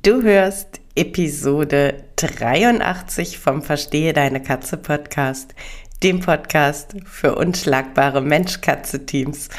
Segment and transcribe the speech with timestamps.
[0.00, 5.54] Du hörst Episode 83 vom Verstehe deine Katze Podcast,
[6.02, 9.50] dem Podcast für unschlagbare Mensch-Katze-Teams.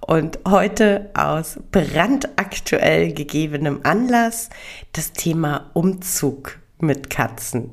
[0.00, 4.48] Und heute aus brandaktuell gegebenem Anlass
[4.92, 7.72] das Thema Umzug mit Katzen.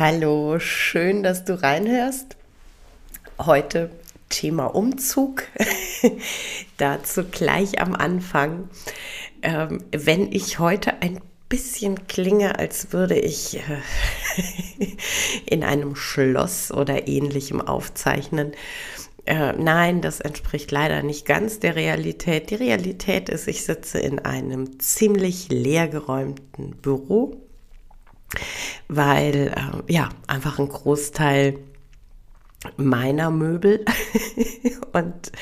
[0.00, 2.38] Hallo, schön, dass du reinhörst.
[3.38, 3.90] Heute
[4.30, 5.42] Thema Umzug.
[6.78, 8.70] Dazu gleich am Anfang.
[9.42, 11.20] Ähm, wenn ich heute ein
[11.50, 14.86] bisschen klinge, als würde ich äh,
[15.44, 18.52] in einem Schloss oder ähnlichem aufzeichnen.
[19.26, 22.48] Äh, nein, das entspricht leider nicht ganz der Realität.
[22.48, 27.49] Die Realität ist, ich sitze in einem ziemlich leergeräumten Büro
[28.88, 31.58] weil äh, ja einfach ein Großteil
[32.76, 33.84] meiner Möbel
[34.92, 35.32] und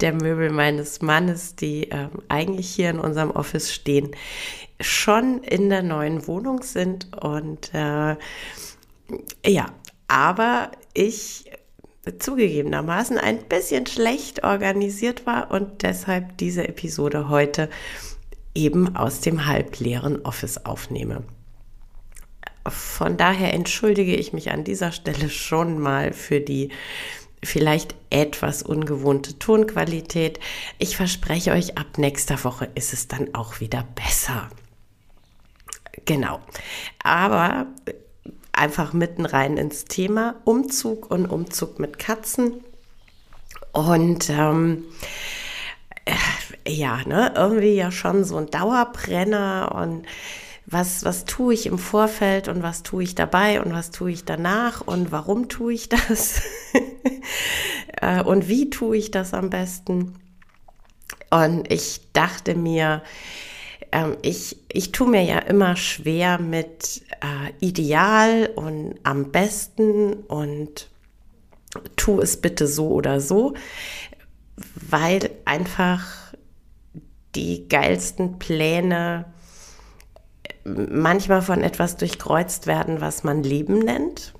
[0.00, 4.10] der Möbel meines Mannes, die äh, eigentlich hier in unserem Office stehen,
[4.80, 8.16] schon in der neuen Wohnung sind und äh,
[9.46, 9.66] ja,
[10.08, 11.50] aber ich
[12.18, 17.70] zugegebenermaßen ein bisschen schlecht organisiert war und deshalb diese Episode heute
[18.54, 21.24] eben aus dem halbleeren Office aufnehme.
[22.66, 26.70] Von daher entschuldige ich mich an dieser Stelle schon mal für die
[27.42, 30.40] vielleicht etwas ungewohnte Tonqualität.
[30.78, 34.48] Ich verspreche euch, ab nächster Woche ist es dann auch wieder besser.
[36.06, 36.40] Genau.
[37.02, 37.66] Aber
[38.52, 42.64] einfach mitten rein ins Thema Umzug und Umzug mit Katzen.
[43.72, 44.84] Und ähm,
[46.04, 50.06] äh, ja, ne, irgendwie ja schon so ein Dauerbrenner und
[50.66, 54.24] was, was tue ich im Vorfeld und was tue ich dabei und was tue ich
[54.24, 56.42] danach und warum tue ich das
[58.00, 60.14] äh, und wie tue ich das am besten.
[61.30, 63.02] Und ich dachte mir,
[63.92, 70.88] ähm, ich, ich tue mir ja immer schwer mit äh, Ideal und am besten und
[71.96, 73.54] tu es bitte so oder so,
[74.88, 76.34] weil einfach
[77.34, 79.33] die geilsten Pläne
[80.64, 84.34] manchmal von etwas durchkreuzt werden, was man Leben nennt.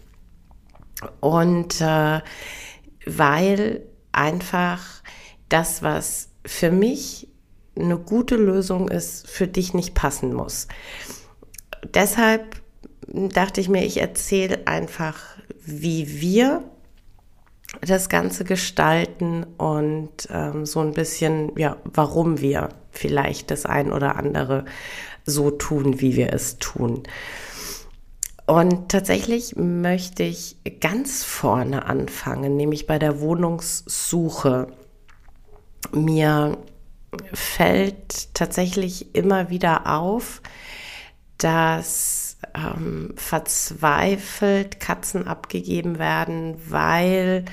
[1.20, 2.20] Und äh,
[3.06, 4.80] weil einfach
[5.48, 7.28] das, was für mich
[7.76, 10.68] eine gute Lösung ist, für dich nicht passen muss.
[11.92, 12.62] Deshalb
[13.08, 15.20] dachte ich mir, ich erzähle einfach,
[15.60, 16.62] wie wir
[17.80, 24.16] das Ganze gestalten und ähm, so ein bisschen, ja, warum wir vielleicht das ein oder
[24.16, 24.64] andere
[25.24, 27.02] so tun, wie wir es tun.
[28.46, 34.66] Und tatsächlich möchte ich ganz vorne anfangen, nämlich bei der Wohnungssuche.
[35.92, 36.58] Mir
[37.32, 40.42] fällt tatsächlich immer wieder auf,
[41.38, 47.44] dass ähm, verzweifelt Katzen abgegeben werden, weil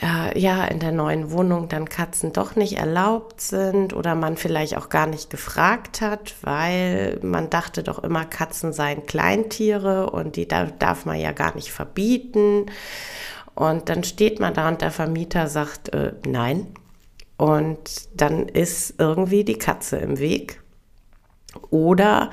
[0.00, 4.76] äh, ja in der neuen Wohnung dann Katzen doch nicht erlaubt sind oder man vielleicht
[4.76, 10.48] auch gar nicht gefragt hat, weil man dachte doch immer, Katzen seien Kleintiere und die
[10.48, 12.66] darf man ja gar nicht verbieten.
[13.54, 16.66] Und dann steht man da und der Vermieter sagt, äh, nein.
[17.36, 20.60] Und dann ist irgendwie die Katze im Weg.
[21.70, 22.30] Oder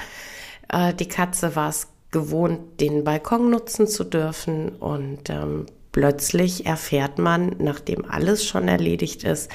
[0.71, 5.65] äh, die Katze war es gewohnt, den Balkon nutzen zu dürfen und ähm,
[5.97, 9.49] plötzlich erfährt man, nachdem alles schon erledigt ist,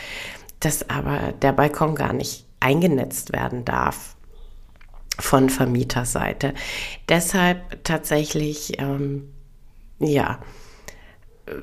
[0.58, 4.16] dass aber der Balkon gar nicht eingenetzt werden darf
[5.20, 6.52] von Vermieterseite.
[7.08, 9.32] Deshalb tatsächlich, ähm,
[10.00, 10.40] ja,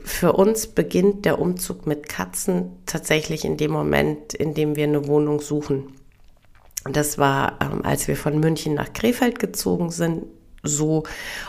[0.06, 5.08] für uns beginnt der Umzug mit Katzen tatsächlich in dem Moment, in dem wir eine
[5.08, 5.94] Wohnung suchen.
[6.86, 10.24] Das war, ähm, als wir von München nach Krefeld gezogen sind,
[10.64, 11.04] so.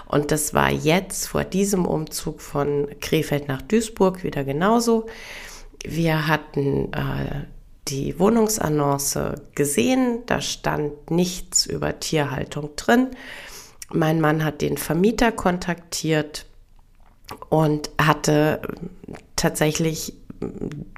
[0.07, 5.07] Und das war jetzt vor diesem Umzug von Krefeld nach Duisburg wieder genauso.
[5.85, 7.47] Wir hatten äh,
[7.89, 13.09] die Wohnungsannonce gesehen, da stand nichts über Tierhaltung drin.
[13.93, 16.47] Mein Mann hat den Vermieter kontaktiert
[17.49, 18.61] und hatte
[19.37, 20.15] tatsächlich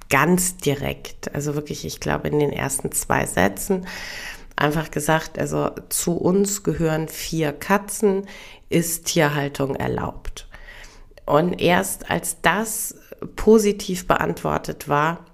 [0.08, 3.86] ganz direkt, also wirklich, ich glaube, in den ersten zwei Sätzen
[4.56, 8.26] einfach gesagt, also zu uns gehören vier Katzen,
[8.68, 10.48] ist Tierhaltung erlaubt.
[11.24, 12.94] Und erst als das
[13.36, 15.24] positiv beantwortet war,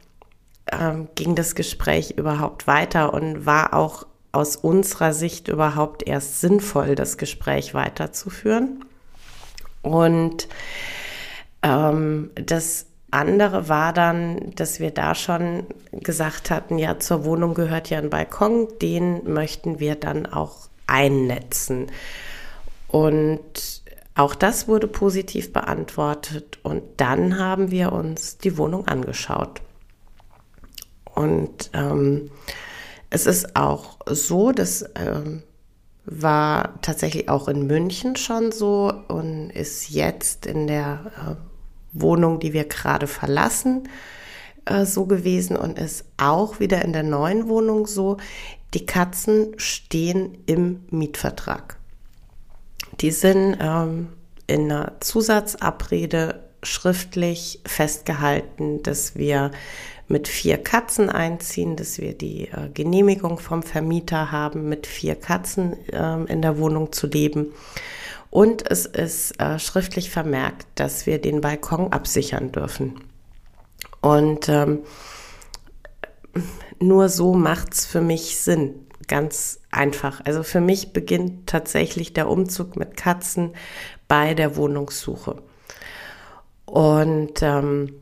[0.71, 6.95] ähm, ging das Gespräch überhaupt weiter und war auch aus unserer Sicht überhaupt erst sinnvoll,
[6.95, 8.85] das Gespräch weiterzuführen.
[9.83, 10.49] Und
[11.63, 17.91] ähm, das andere war dann, dass wir da schon gesagt hatten, ja, zur Wohnung gehört
[17.91, 21.91] ja ein Balkon, den möchten wir dann auch einnetzen.
[22.89, 23.83] Und
[24.15, 29.63] auch das wurde positiv beantwortet und dann haben wir uns die Wohnung angeschaut.
[31.15, 32.31] Und ähm,
[33.11, 35.43] es ist auch so, das ähm,
[36.05, 41.48] war tatsächlich auch in München schon so und ist jetzt in der äh,
[41.93, 43.89] Wohnung, die wir gerade verlassen,
[44.65, 48.19] äh, so gewesen und ist auch wieder in der neuen Wohnung so.
[48.75, 51.77] Die Katzen stehen im Mietvertrag.
[53.01, 54.09] Die sind ähm,
[54.47, 59.53] in einer Zusatzabrede schriftlich festgehalten, dass wir
[60.09, 65.77] mit vier Katzen einziehen, dass wir die äh, Genehmigung vom Vermieter haben, mit vier Katzen
[65.91, 67.53] äh, in der Wohnung zu leben.
[68.31, 73.01] Und es ist äh, schriftlich vermerkt, dass wir den Balkon absichern dürfen.
[74.01, 74.81] Und ähm,
[76.79, 78.87] nur so macht es für mich Sinn.
[79.07, 80.21] Ganz einfach.
[80.25, 83.53] Also für mich beginnt tatsächlich der Umzug mit Katzen
[84.07, 85.43] bei der Wohnungssuche.
[86.67, 87.95] Und ähm,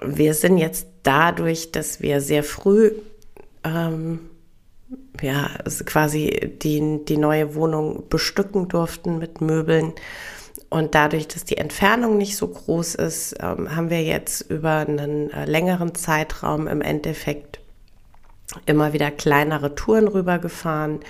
[0.00, 2.92] wir sind jetzt dadurch, dass wir sehr früh
[3.64, 4.30] ähm,
[5.20, 5.50] ja,
[5.84, 9.92] quasi die, die neue Wohnung bestücken durften mit Möbeln.
[10.68, 15.30] Und dadurch, dass die Entfernung nicht so groß ist, ähm, haben wir jetzt über einen
[15.30, 17.60] äh, längeren Zeitraum im Endeffekt
[18.66, 21.00] immer wieder kleinere Touren rübergefahren,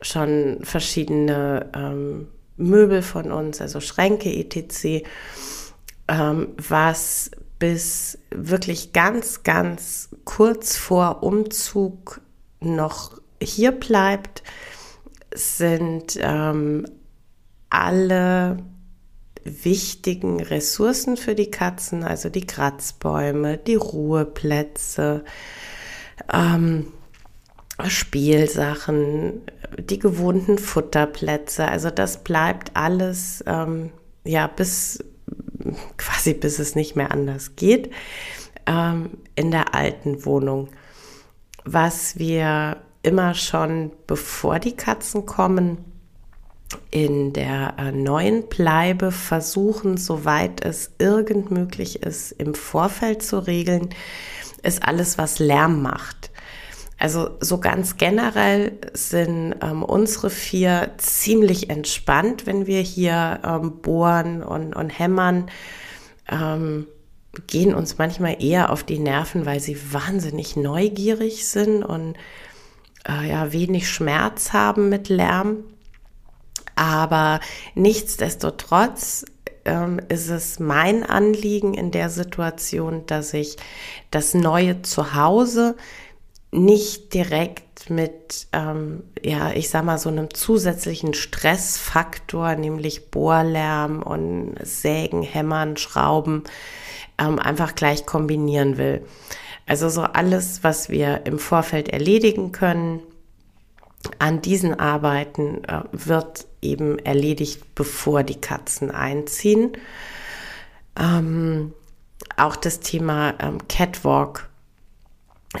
[0.00, 5.04] schon verschiedene ähm, Möbel von uns, also Schränke etc.,
[6.08, 12.20] ähm, was bis wirklich ganz, ganz kurz vor Umzug
[12.60, 14.42] noch hier bleibt,
[15.34, 16.86] sind ähm,
[17.70, 18.58] alle
[19.44, 25.24] wichtigen Ressourcen für die Katzen, also die Kratzbäume, die Ruheplätze,
[26.32, 26.86] ähm,
[27.88, 29.40] Spielsachen,
[29.78, 31.66] die gewohnten Futterplätze.
[31.66, 33.90] Also das bleibt alles ähm,
[34.24, 35.02] ja bis
[35.96, 37.90] quasi bis es nicht mehr anders geht,
[38.66, 40.68] ähm, in der alten Wohnung.
[41.64, 45.78] Was wir immer schon, bevor die Katzen kommen,
[46.90, 53.90] in der äh, neuen Bleibe versuchen, soweit es irgend möglich ist, im Vorfeld zu regeln,
[54.62, 56.30] ist alles, was Lärm macht.
[56.98, 64.42] Also so ganz generell sind ähm, unsere vier ziemlich entspannt, wenn wir hier ähm, bohren
[64.42, 65.50] und, und hämmern.
[66.30, 66.86] Ähm,
[67.46, 72.14] gehen uns manchmal eher auf die Nerven, weil sie wahnsinnig neugierig sind und
[73.08, 75.64] äh, ja wenig Schmerz haben mit Lärm.
[76.74, 77.40] Aber
[77.74, 79.24] nichtsdestotrotz
[79.64, 83.56] ähm, ist es mein Anliegen in der Situation, dass ich
[84.10, 85.76] das neue Zuhause
[86.50, 94.56] nicht direkt mit, ähm, ja, ich sag mal, so einem zusätzlichen Stressfaktor, nämlich Bohrlärm und
[94.62, 96.44] Sägen, Hämmern, Schrauben,
[97.18, 99.04] ähm, einfach gleich kombinieren will.
[99.66, 103.00] Also so alles, was wir im Vorfeld erledigen können,
[104.18, 109.72] an diesen Arbeiten äh, wird eben erledigt, bevor die Katzen einziehen.
[110.98, 111.72] Ähm,
[112.36, 114.48] auch das Thema ähm, Catwalk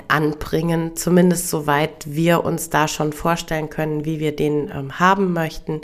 [0.08, 5.82] anbringen, zumindest soweit wir uns da schon vorstellen können, wie wir den ähm, haben möchten,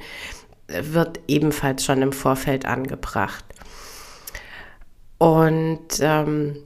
[0.66, 3.44] wird ebenfalls schon im Vorfeld angebracht.
[5.18, 6.56] Und ähm,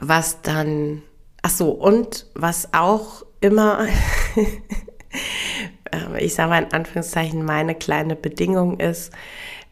[0.00, 1.02] was dann,
[1.42, 3.86] ach so, und was auch immer,
[5.92, 9.12] ähm, ich sage mal in Anführungszeichen, meine kleine Bedingung ist,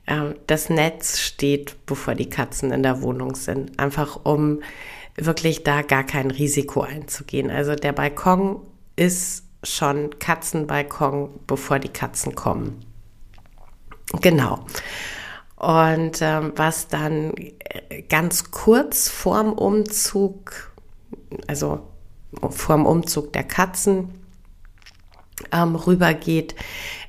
[0.06, 3.78] ähm, das Netz steht, bevor die Katzen in der Wohnung sind.
[3.78, 4.62] Einfach um
[5.16, 7.50] wirklich da gar kein Risiko einzugehen.
[7.50, 8.60] Also der Balkon
[8.96, 12.84] ist schon Katzenbalkon, bevor die Katzen kommen.
[14.20, 14.66] Genau.
[15.56, 17.32] Und ähm, was dann
[18.08, 20.72] ganz kurz vorm Umzug,
[21.46, 21.88] also
[22.50, 24.10] vorm Umzug der Katzen
[25.52, 26.54] ähm, rübergeht,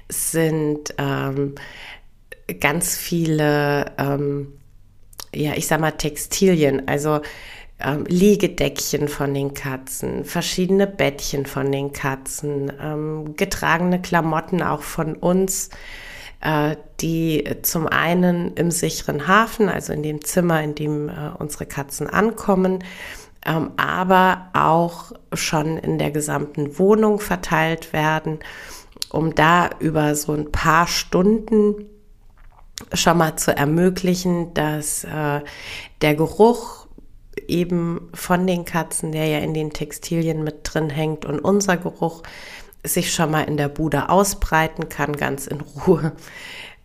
[0.09, 1.55] sind ähm,
[2.59, 4.53] ganz viele, ähm,
[5.33, 7.21] ja, ich sag mal Textilien, also
[7.79, 15.15] ähm, Liegedeckchen von den Katzen, verschiedene Bettchen von den Katzen, ähm, getragene Klamotten auch von
[15.15, 15.71] uns, äh,
[17.01, 22.07] die zum einen im sicheren Hafen, also in dem Zimmer, in dem äh, unsere Katzen
[22.07, 22.83] ankommen,
[23.45, 28.39] ähm, aber auch schon in der gesamten Wohnung verteilt werden,
[29.09, 31.85] um da über so ein paar Stunden
[32.93, 35.41] schon mal zu ermöglichen, dass äh,
[36.01, 36.87] der Geruch
[37.47, 42.23] eben von den Katzen, der ja in den Textilien mit drin hängt und unser Geruch
[42.85, 46.13] sich schon mal in der Bude ausbreiten kann, ganz in Ruhe.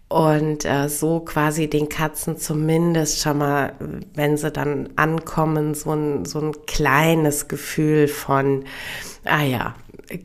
[0.09, 3.75] Und äh, so quasi den Katzen zumindest schon mal,
[4.15, 8.65] wenn sie dann ankommen, so ein, so ein kleines Gefühl von,
[9.25, 9.77] ah ja,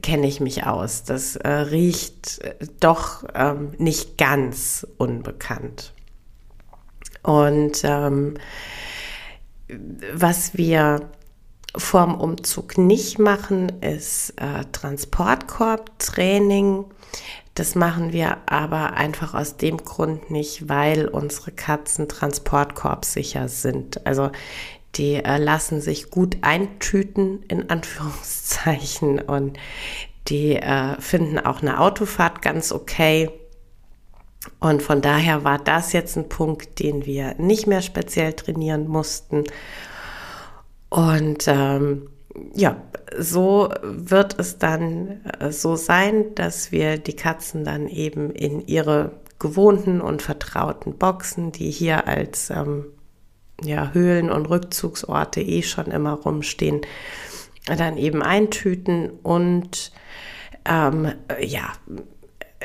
[0.02, 1.04] kenne ich mich aus.
[1.04, 2.40] Das äh, riecht
[2.80, 5.94] doch ähm, nicht ganz unbekannt.
[7.22, 8.36] Und ähm,
[10.14, 11.10] was wir
[11.78, 16.86] vorm Umzug nicht machen, ist äh, Transportkorb-Training.
[17.54, 24.06] Das machen wir aber einfach aus dem Grund nicht, weil unsere Katzen transportkorbsicher sind.
[24.06, 24.32] Also
[24.96, 29.58] die äh, lassen sich gut eintüten, in Anführungszeichen, und
[30.28, 33.30] die äh, finden auch eine Autofahrt ganz okay.
[34.60, 39.44] Und von daher war das jetzt ein Punkt, den wir nicht mehr speziell trainieren mussten.
[40.90, 42.10] Und ähm,
[42.54, 42.82] ja,
[43.18, 49.12] so wird es dann äh, so sein, dass wir die Katzen dann eben in ihre
[49.40, 52.86] gewohnten und vertrauten Boxen, die hier als ähm,
[53.62, 56.82] ja, Höhlen und Rückzugsorte eh schon immer rumstehen,
[57.66, 59.92] dann eben eintüten und
[60.66, 61.74] ähm, ja,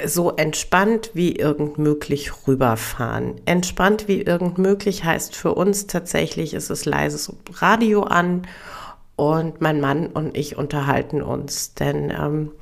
[0.06, 3.40] so entspannt wie irgend möglich rüberfahren.
[3.44, 8.46] Entspannt wie irgend möglich heißt für uns tatsächlich, ist es leises Radio an
[9.16, 11.74] und mein Mann und ich unterhalten uns.
[11.74, 12.52] Denn ähm,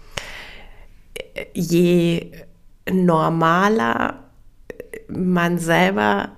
[1.55, 2.33] je
[2.91, 4.25] normaler
[5.09, 6.33] man selber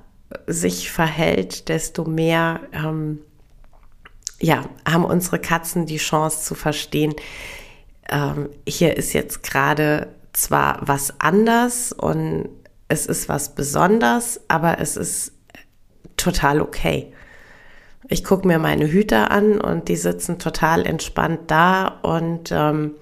[0.47, 3.21] sich verhält, desto mehr ähm,
[4.41, 7.15] ja, haben unsere Katzen die Chance zu verstehen,
[8.09, 12.49] ähm, hier ist jetzt gerade zwar was anders und
[12.89, 15.33] es ist was besonders, aber es ist
[16.17, 17.13] total okay.
[18.09, 22.97] Ich gucke mir meine Hüter an und die sitzen total entspannt da und ähm,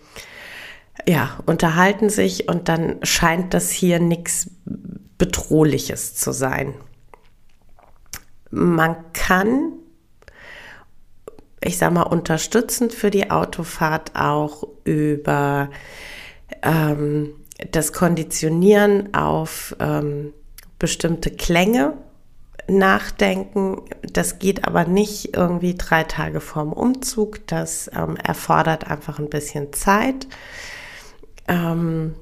[1.06, 4.50] ja, unterhalten sich und dann scheint das hier nichts
[5.16, 6.74] Bedrohliches zu sein.
[8.50, 9.72] Man kann,
[11.62, 15.70] ich sag mal, unterstützend für die Autofahrt auch über
[16.62, 17.34] ähm,
[17.70, 20.32] das Konditionieren auf ähm,
[20.78, 21.94] bestimmte Klänge
[22.68, 23.82] nachdenken.
[24.02, 27.46] Das geht aber nicht irgendwie drei Tage vorm Umzug.
[27.46, 30.28] Das ähm, erfordert einfach ein bisschen Zeit.
[31.48, 32.14] Ähm,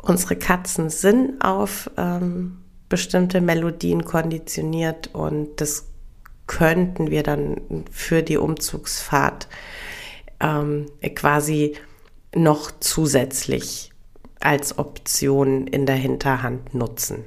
[0.00, 2.58] unsere Katzen sind auf ähm,
[2.88, 5.86] bestimmte Melodien konditioniert und das
[6.46, 9.48] könnten wir dann für die Umzugsfahrt
[10.38, 11.74] ähm, quasi
[12.36, 13.90] noch zusätzlich
[14.40, 17.24] als Option in der Hinterhand nutzen.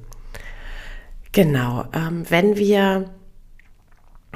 [1.32, 3.10] Genau, ähm, wenn wir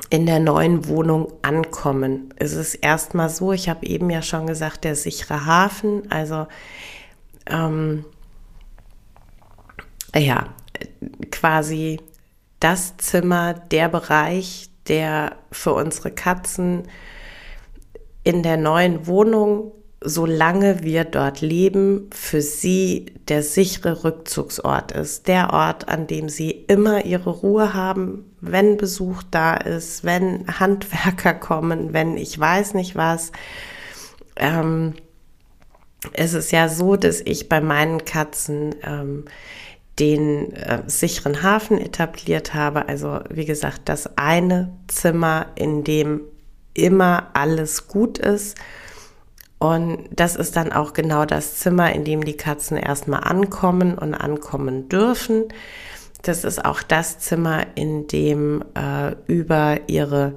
[0.10, 4.84] in der neuen Wohnung ankommen, ist es erstmal so, ich habe eben ja schon gesagt,
[4.84, 6.48] der sichere Hafen, also
[7.48, 8.06] ähm,
[10.15, 10.50] ja,
[11.32, 12.00] quasi
[12.60, 16.84] das Zimmer, der Bereich, der für unsere Katzen
[18.24, 19.72] in der neuen Wohnung
[20.03, 25.27] solange wir dort leben, für sie der sichere Rückzugsort ist.
[25.27, 31.33] Der Ort, an dem sie immer ihre Ruhe haben, wenn Besuch da ist, wenn Handwerker
[31.33, 33.31] kommen, wenn ich weiß nicht was.
[34.36, 34.93] Ähm,
[36.12, 39.25] es ist ja so, dass ich bei meinen Katzen ähm,
[40.00, 42.89] den äh, sicheren Hafen etabliert habe.
[42.89, 46.22] Also wie gesagt, das eine Zimmer, in dem
[46.74, 48.57] immer alles gut ist
[49.63, 54.13] und das ist dann auch genau das Zimmer, in dem die Katzen erstmal ankommen und
[54.13, 55.46] ankommen dürfen.
[56.22, 60.34] Das ist auch das Zimmer, in dem äh, über ihre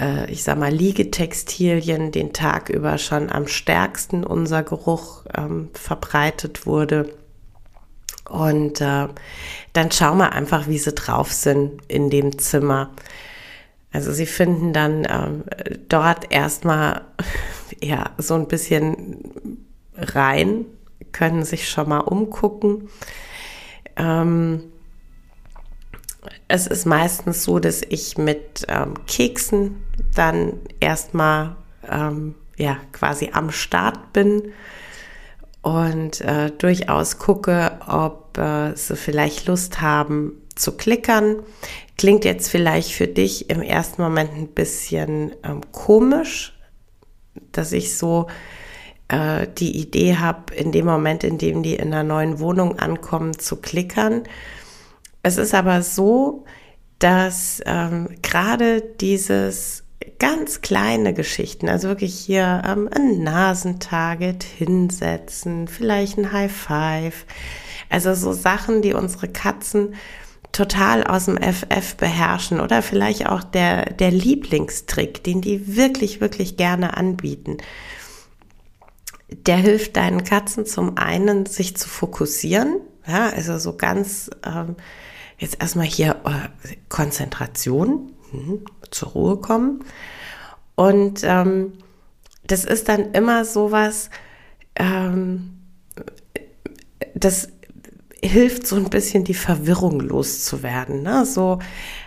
[0.00, 6.64] äh, ich sag mal, Liegetextilien den Tag über schon am stärksten unser Geruch ähm, verbreitet
[6.64, 7.12] wurde.
[8.30, 9.08] Und äh,
[9.74, 12.92] dann schauen wir einfach, wie sie drauf sind in dem Zimmer.
[13.92, 15.44] Also sie finden dann ähm,
[15.88, 17.02] dort erstmal
[17.82, 19.64] ja so ein bisschen
[19.96, 20.64] rein,
[21.12, 22.88] können sich schon mal umgucken.
[23.96, 24.64] Ähm,
[26.48, 29.82] es ist meistens so, dass ich mit ähm, Keksen
[30.14, 31.56] dann erstmal
[31.88, 34.52] ähm, ja quasi am Start bin
[35.62, 41.42] und äh, durchaus gucke, ob äh, sie vielleicht Lust haben zu klickern.
[41.98, 46.56] Klingt jetzt vielleicht für dich im ersten Moment ein bisschen ähm, komisch,
[47.52, 48.28] dass ich so
[49.08, 53.38] äh, die Idee habe, in dem Moment, in dem die in einer neuen Wohnung ankommen,
[53.38, 54.22] zu klickern.
[55.22, 56.44] Es ist aber so,
[56.98, 59.84] dass ähm, gerade dieses
[60.18, 67.26] ganz kleine Geschichten, also wirklich hier ähm, ein Nasentarget hinsetzen, vielleicht ein High Five,
[67.88, 69.94] also so Sachen, die unsere Katzen
[70.52, 76.56] total aus dem FF beherrschen oder vielleicht auch der, der Lieblingstrick, den die wirklich, wirklich
[76.56, 77.56] gerne anbieten.
[79.28, 84.76] Der hilft deinen Katzen zum einen, sich zu fokussieren, ja, also so ganz ähm,
[85.38, 89.84] jetzt erstmal hier äh, Konzentration, hm, zur Ruhe kommen.
[90.74, 91.72] Und ähm,
[92.44, 94.10] das ist dann immer sowas,
[94.76, 95.58] ähm,
[97.14, 97.48] das
[98.24, 101.02] hilft so ein bisschen die Verwirrung loszuwerden.
[101.02, 101.26] Ne?
[101.26, 101.58] So,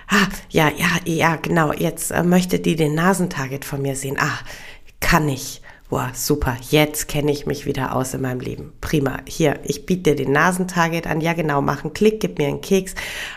[0.07, 4.17] ah, ja, ja, ja, genau, jetzt äh, möchte die den Nasentarget von mir sehen.
[4.19, 4.39] Ah,
[4.99, 5.61] kann ich.
[5.89, 8.73] Boah, super, jetzt kenne ich mich wieder aus in meinem Leben.
[8.81, 9.19] Prima.
[9.27, 11.21] Hier, ich biete dir den Nasentarget an.
[11.21, 12.95] Ja, genau, mach einen Klick, gib mir einen Keks.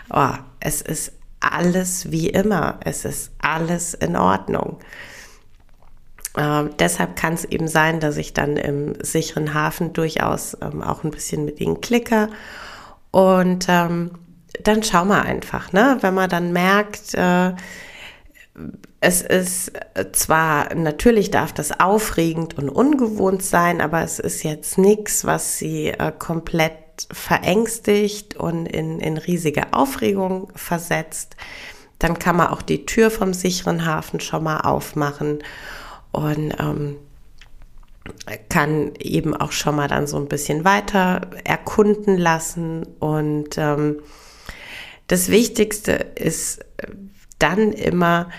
[0.09, 2.79] Oh, es ist alles wie immer.
[2.83, 4.79] Es ist alles in Ordnung.
[6.37, 11.03] Ähm, deshalb kann es eben sein, dass ich dann im sicheren Hafen durchaus ähm, auch
[11.03, 12.29] ein bisschen mit ihnen klicke.
[13.11, 14.11] Und ähm,
[14.63, 15.97] dann schauen wir einfach, ne?
[16.01, 17.53] wenn man dann merkt, äh,
[19.01, 19.71] es ist
[20.11, 25.87] zwar, natürlich darf das aufregend und ungewohnt sein, aber es ist jetzt nichts, was sie
[25.87, 26.73] äh, komplett
[27.11, 31.37] verängstigt und in, in riesige Aufregung versetzt.
[31.97, 35.39] Dann kann man auch die Tür vom sicheren Hafen schon mal aufmachen
[36.11, 36.97] und ähm,
[38.49, 42.85] kann eben auch schon mal dann so ein bisschen weiter erkunden lassen.
[42.99, 44.01] Und ähm,
[45.07, 46.59] das Wichtigste ist
[47.39, 48.29] dann immer,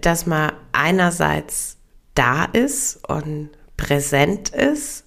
[0.00, 1.76] dass man einerseits
[2.14, 5.04] da ist und präsent ist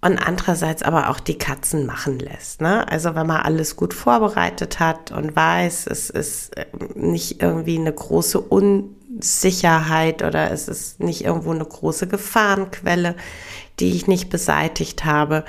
[0.00, 2.60] und andererseits aber auch die Katzen machen lässt.
[2.60, 2.86] Ne?
[2.88, 7.92] Also wenn man alles gut vorbereitet hat und weiß, es ist ähm, nicht irgendwie eine
[7.92, 8.40] große
[9.08, 13.14] Unsicherheit oder es ist nicht irgendwo eine große Gefahrenquelle,
[13.80, 15.44] die ich nicht beseitigt habe,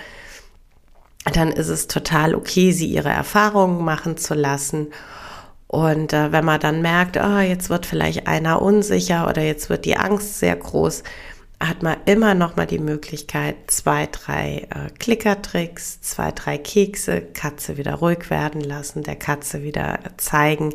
[1.34, 4.88] dann ist es total okay, sie ihre Erfahrungen machen zu lassen.
[5.68, 9.86] Und äh, wenn man dann merkt, oh, jetzt wird vielleicht einer unsicher oder jetzt wird
[9.86, 11.04] die Angst sehr groß,
[11.60, 17.78] hat man immer noch mal die Möglichkeit, zwei, drei äh, Klickertricks, zwei, drei Kekse, Katze
[17.78, 20.74] wieder ruhig werden lassen, der Katze wieder zeigen,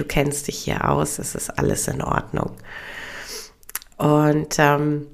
[0.00, 2.52] du kennst dich hier aus, es ist alles in Ordnung.
[3.96, 5.06] Und ähm,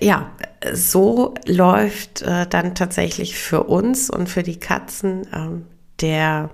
[0.00, 0.30] ja,
[0.72, 5.66] so läuft äh, dann tatsächlich für uns und für die Katzen ähm,
[6.00, 6.50] der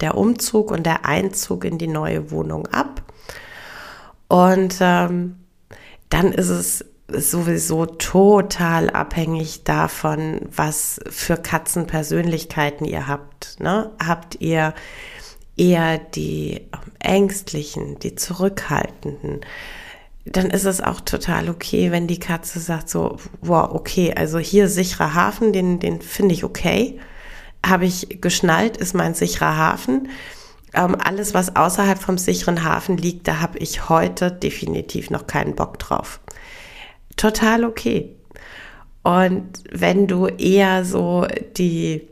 [0.00, 3.02] der Umzug und der Einzug in die neue Wohnung ab.
[4.28, 5.36] Und ähm,
[6.10, 13.60] dann ist es sowieso total abhängig davon, was für Katzenpersönlichkeiten ihr habt.
[13.60, 13.90] Ne?
[14.04, 14.74] Habt ihr
[15.56, 16.62] eher die
[16.98, 19.40] ängstlichen, die zurückhaltenden?
[20.24, 24.68] Dann ist es auch total okay, wenn die Katze sagt so, wow, okay, also hier
[24.68, 26.98] sicherer Hafen, den, den finde ich okay
[27.68, 30.08] habe ich geschnallt, ist mein sicherer Hafen.
[30.74, 35.54] Ähm, alles, was außerhalb vom sicheren Hafen liegt, da habe ich heute definitiv noch keinen
[35.54, 36.20] Bock drauf.
[37.16, 38.14] Total okay.
[39.02, 42.08] Und wenn du eher so die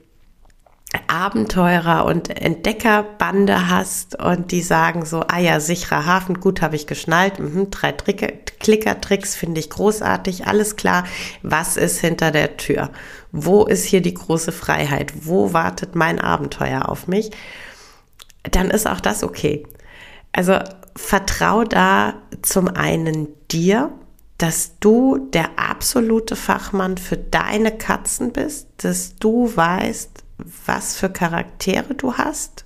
[1.08, 6.86] Abenteurer und Entdeckerbande hast und die sagen so, ah ja, sicherer Hafen, gut, habe ich
[6.86, 11.04] geschnallt, mhm, drei Klickertricks finde ich großartig, alles klar,
[11.42, 12.90] was ist hinter der Tür?
[13.32, 15.12] Wo ist hier die große Freiheit?
[15.26, 17.30] Wo wartet mein Abenteuer auf mich?
[18.42, 19.66] Dann ist auch das okay.
[20.32, 20.58] Also
[20.96, 23.90] vertrau da zum einen dir,
[24.38, 30.13] dass du der absolute Fachmann für deine Katzen bist, dass du weißt,
[30.66, 32.64] was für Charaktere du hast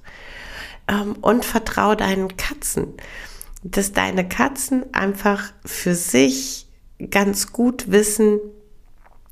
[0.88, 2.94] ähm, und vertrau deinen Katzen.
[3.64, 6.68] dass deine Katzen einfach für sich
[7.10, 8.38] ganz gut wissen,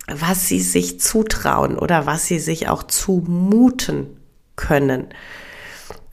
[0.08, 4.16] was sie sich zutrauen oder was sie sich auch zumuten
[4.56, 5.08] können.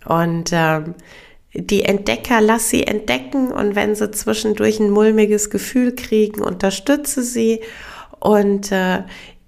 [0.06, 0.96] Und ähm,
[1.54, 7.62] die Entdecker, lass sie entdecken und wenn sie zwischendurch ein mulmiges Gefühl kriegen, unterstütze sie
[8.20, 9.04] und äh,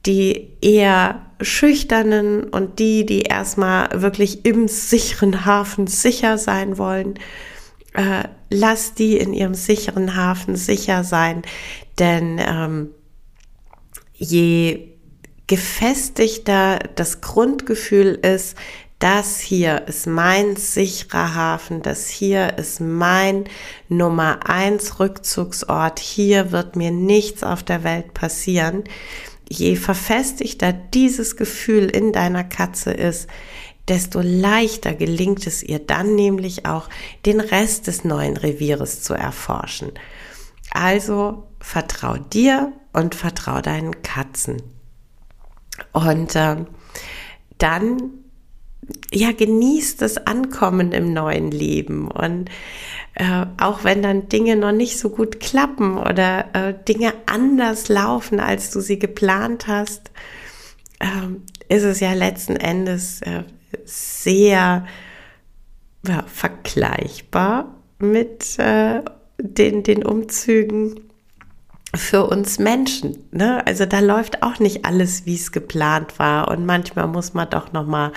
[0.05, 7.15] die eher schüchternen und die, die erstmal wirklich im sicheren Hafen sicher sein wollen,
[7.93, 11.41] äh, lass die in ihrem sicheren Hafen sicher sein,
[11.99, 12.89] denn ähm,
[14.13, 14.89] je
[15.47, 18.57] gefestigter das Grundgefühl ist,
[18.99, 23.43] das hier ist mein sicherer Hafen, das hier ist mein
[23.89, 28.85] Nummer eins Rückzugsort, hier wird mir nichts auf der Welt passieren.
[29.49, 33.29] Je verfestigter dieses Gefühl in deiner Katze ist,
[33.87, 36.89] desto leichter gelingt es ihr dann nämlich auch,
[37.25, 39.91] den Rest des neuen Revieres zu erforschen.
[40.71, 44.61] Also vertrau dir und vertrau deinen Katzen.
[45.93, 46.65] Und äh,
[47.57, 48.24] dann
[49.11, 52.49] ja, genießt das Ankommen im neuen Leben und
[53.15, 58.39] äh, auch wenn dann Dinge noch nicht so gut klappen oder äh, Dinge anders laufen,
[58.39, 60.11] als du sie geplant hast,
[60.99, 63.43] äh, ist es ja letzten Endes äh,
[63.85, 64.85] sehr
[66.05, 69.01] ja, vergleichbar mit äh,
[69.39, 70.99] den, den Umzügen
[71.93, 73.27] für uns Menschen.
[73.31, 73.65] Ne?
[73.65, 76.49] Also da läuft auch nicht alles, wie es geplant war.
[76.49, 78.11] Und manchmal muss man doch noch mal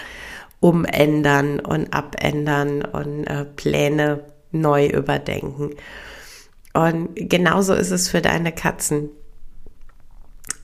[0.61, 5.71] umändern und abändern und äh, Pläne neu überdenken.
[6.75, 9.11] Und genauso ist es für deine Katzen.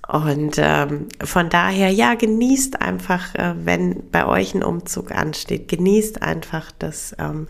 [0.07, 6.23] Und ähm, von daher, ja, genießt einfach, äh, wenn bei euch ein Umzug ansteht, genießt
[6.23, 7.49] einfach das ähm,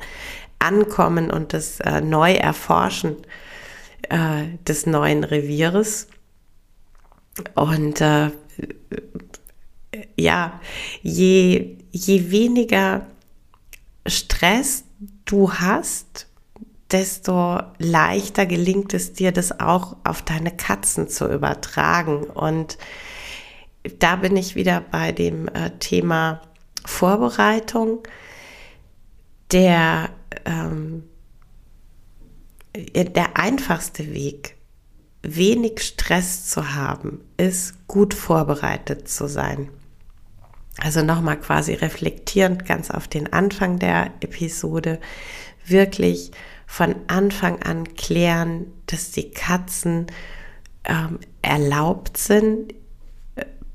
[0.60, 3.16] Ankommen und das äh, Neuerforschen
[4.08, 6.06] äh, des neuen Revieres.
[7.54, 8.30] Und äh,
[10.16, 10.60] ja,
[11.02, 13.06] je, je weniger
[14.06, 14.84] Stress
[15.24, 16.28] du hast,
[16.90, 22.24] desto leichter gelingt es dir, das auch auf deine Katzen zu übertragen.
[22.24, 22.78] Und
[23.98, 26.40] da bin ich wieder bei dem äh, Thema
[26.84, 28.06] Vorbereitung.
[29.50, 30.10] Der,
[30.44, 31.04] ähm,
[32.74, 34.56] der einfachste Weg,
[35.22, 39.68] wenig Stress zu haben, ist gut vorbereitet zu sein.
[40.78, 45.00] Also nochmal quasi reflektierend ganz auf den Anfang der Episode,
[45.64, 46.32] wirklich
[46.66, 50.06] von Anfang an klären, dass die Katzen
[50.84, 52.74] ähm, erlaubt sind.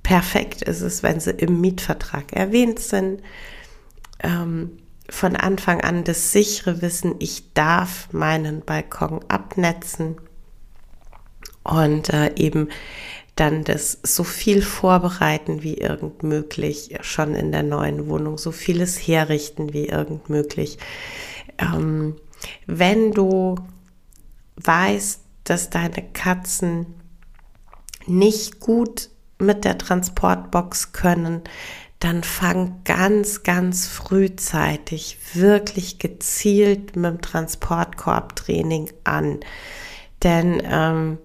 [0.04, 3.22] Perfekt ist es, wenn sie im Mietvertrag erwähnt sind.
[4.22, 4.78] Ähm,
[5.10, 10.18] von Anfang an das sichere Wissen, ich darf meinen Balkon abnetzen
[11.64, 12.70] und äh, eben
[13.40, 18.98] dann das so viel vorbereiten wie irgend möglich, schon in der neuen Wohnung, so vieles
[18.98, 20.78] herrichten wie irgend möglich.
[21.58, 22.16] Ähm,
[22.66, 23.56] wenn du
[24.58, 26.88] weißt, dass deine Katzen
[28.06, 31.42] nicht gut mit der Transportbox können,
[32.00, 39.40] dann fang ganz, ganz frühzeitig wirklich gezielt mit dem Transportkorbtraining an.
[40.24, 41.18] Denn ähm,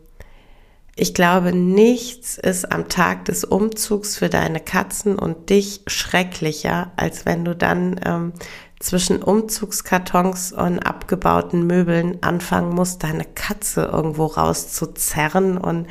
[0.96, 7.26] ich glaube, nichts ist am Tag des Umzugs für deine Katzen und dich schrecklicher, als
[7.26, 8.32] wenn du dann ähm,
[8.78, 15.88] zwischen Umzugskartons und abgebauten Möbeln anfangen musst, deine Katze irgendwo rauszuzerren und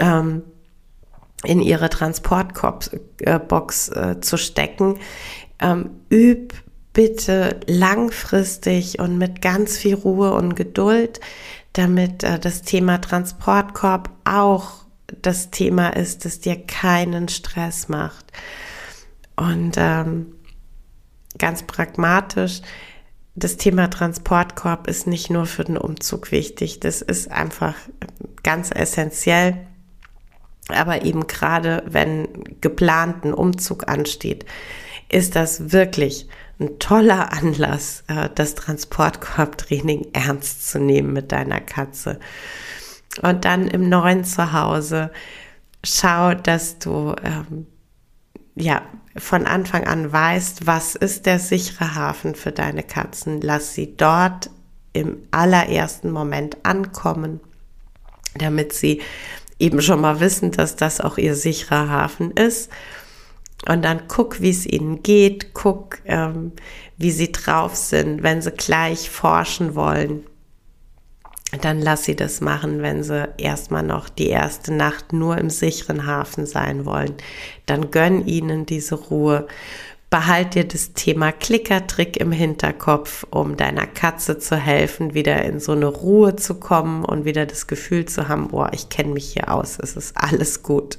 [0.00, 0.42] ähm,
[1.44, 2.90] in ihre Transportbox
[3.90, 4.98] äh, zu stecken.
[5.60, 6.52] Ähm, üb
[6.92, 11.20] bitte langfristig und mit ganz viel Ruhe und Geduld
[11.72, 14.84] damit äh, das Thema Transportkorb auch
[15.22, 18.26] das Thema ist, das dir keinen Stress macht.
[19.36, 20.34] Und ähm,
[21.38, 22.62] ganz pragmatisch,
[23.34, 27.74] das Thema Transportkorb ist nicht nur für den Umzug wichtig, das ist einfach
[28.42, 29.66] ganz essentiell.
[30.68, 32.28] Aber eben gerade wenn
[32.60, 34.44] geplanten Umzug ansteht,
[35.08, 36.28] ist das wirklich
[36.60, 42.20] ein toller Anlass, äh, das Transportkorbtraining ernst zu nehmen mit deiner Katze.
[43.22, 45.10] Und dann im neuen Zuhause
[45.84, 47.66] schau, dass du ähm,
[48.54, 48.82] ja
[49.16, 53.40] von Anfang an weißt, was ist der sichere Hafen für deine Katzen.
[53.40, 54.50] Lass sie dort
[54.92, 57.40] im allerersten Moment ankommen,
[58.34, 59.00] damit sie
[59.58, 62.70] eben schon mal wissen, dass das auch ihr sicherer Hafen ist
[63.68, 66.52] und dann guck, wie es ihnen geht, guck, ähm,
[66.96, 70.24] wie sie drauf sind, wenn sie gleich forschen wollen.
[71.62, 76.06] dann lass sie das machen, wenn sie erstmal noch die erste Nacht nur im sicheren
[76.06, 77.14] Hafen sein wollen.
[77.66, 79.48] Dann gönn ihnen diese Ruhe.
[80.10, 85.72] Behalt dir das Thema Klickertrick im Hinterkopf, um deiner Katze zu helfen, wieder in so
[85.72, 89.52] eine Ruhe zu kommen und wieder das Gefühl zu haben, boah, ich kenne mich hier
[89.52, 90.98] aus, es ist alles gut.